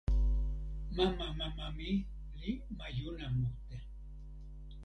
[0.95, 1.89] mama mama mi
[2.39, 3.77] li majuna mute.